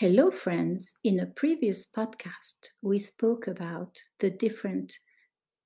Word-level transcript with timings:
Hello, 0.00 0.30
friends. 0.30 0.94
In 1.04 1.20
a 1.20 1.26
previous 1.26 1.84
podcast, 1.84 2.70
we 2.80 2.98
spoke 2.98 3.46
about 3.46 4.00
the 4.18 4.30
different 4.30 4.94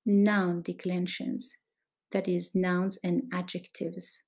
noun 0.05 0.61
declensions, 0.61 1.55
that 2.11 2.27
is, 2.27 2.53
nouns 2.53 2.99
and 3.01 3.21
adjectives. 3.31 4.23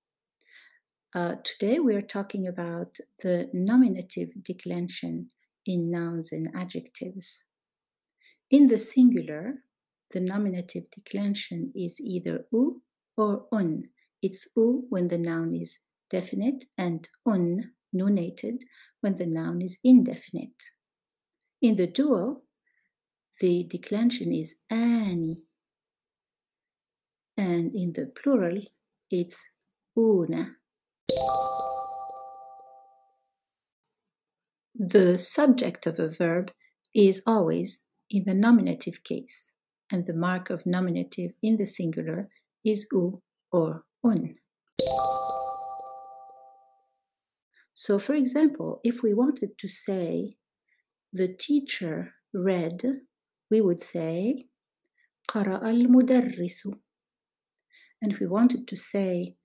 Uh, 1.14 1.36
today, 1.43 1.80
we 1.80 1.93
are 1.93 2.02
talking 2.02 2.48
about 2.48 2.96
the 3.21 3.50
nominative 3.52 4.30
declension 4.41 5.32
in 5.66 5.91
nouns 5.91 6.32
and 6.32 6.48
adjectives. 6.55 7.44
In 8.50 8.68
the 8.68 8.78
singular, 8.78 9.55
the 10.12 10.21
nominative 10.21 10.89
declension 10.89 11.74
is 11.76 12.00
either 12.00 12.46
u 12.54 12.82
or 13.18 13.48
un. 13.52 13.89
It's 14.21 14.48
u 14.55 14.86
when 14.88 15.10
the 15.10 15.18
noun 15.18 15.54
is 15.54 15.82
definite 16.10 16.63
and 16.77 17.09
un 17.26 17.71
nunated 17.96 18.64
when 19.02 19.16
the 19.16 19.26
noun 19.26 19.62
is 19.62 19.80
indefinite. 19.84 20.72
In 21.62 21.76
the 21.76 21.88
dual, 21.88 22.44
the 23.40 23.64
declension 23.64 24.34
is 24.34 24.58
ani, 24.70 25.44
and 27.38 27.73
in 27.76 27.94
the 27.94 28.05
plural, 28.05 28.62
it's 29.12 29.50
una. 29.98 30.55
The 34.76 35.17
subject 35.17 35.88
of 35.88 36.00
a 36.00 36.09
verb 36.09 36.52
is 36.94 37.23
always 37.26 37.86
in 38.09 38.23
the 38.26 38.34
nominative 38.34 39.04
case, 39.04 39.54
and 39.92 40.06
the 40.06 40.14
mark 40.14 40.50
of 40.50 40.66
nominative 40.66 41.31
in 41.42 41.58
the 41.58 41.66
singular 41.66 42.30
is 42.64 42.88
u 42.92 43.22
or 43.52 43.84
un. 44.04 44.36
So, 47.77 47.98
for 47.98 48.15
example, 48.15 48.81
if 48.84 49.03
we 49.03 49.14
wanted 49.14 49.58
to 49.58 49.69
say 49.69 50.36
the 51.12 51.28
teacher 51.28 52.14
read, 52.33 52.83
we 53.50 53.61
would 53.61 53.81
say 53.81 54.48
قرأ 55.28 55.62
المدرس. 55.62 56.67
And 58.03 58.12
if 58.12 58.20
we 58.20 58.27
wanted 58.27 58.67
to 58.69 58.77
say 58.77 59.36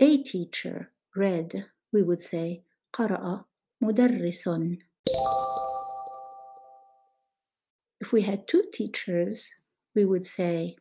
a 0.00 0.22
teacher 0.22 0.92
read, 1.14 1.66
we 1.92 2.02
would 2.02 2.20
say 2.20 2.64
قرأ 2.92 3.44
مدرس. 3.82 4.48
If 8.00 8.12
we 8.12 8.22
had 8.22 8.48
two 8.48 8.64
teachers, 8.72 9.54
we 9.94 10.04
would 10.04 10.26
say 10.26 10.76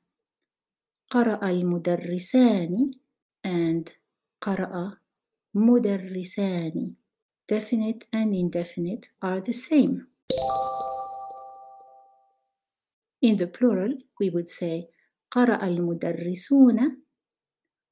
قرأ 1.11 1.39
المدرسان 1.43 2.93
and 3.43 3.91
قرأ 4.41 4.97
مدرسان. 5.55 6.95
Definite 7.47 8.05
and 8.13 8.33
indefinite 8.33 9.09
are 9.21 9.41
the 9.41 9.53
same. 9.53 10.07
In 13.21 13.35
the 13.35 13.47
plural, 13.47 13.93
we 14.19 14.29
would 14.29 14.49
say 14.49 14.89
قرأ 15.31 15.63
المدرسون 15.63 16.97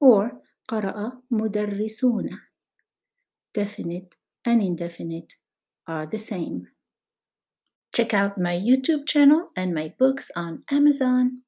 or 0.00 0.40
قرأ 0.68 1.22
مدرسون. 1.30 2.28
Definite 3.54 4.14
and 4.46 4.62
indefinite 4.62 5.34
are 5.86 6.06
the 6.06 6.18
same. 6.18 6.68
Check 7.92 8.14
out 8.14 8.38
my 8.38 8.56
YouTube 8.56 9.06
channel 9.06 9.50
and 9.56 9.74
my 9.74 9.92
books 9.98 10.30
on 10.36 10.62
Amazon. 10.70 11.42